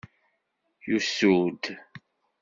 Yusu-d. 0.89 1.63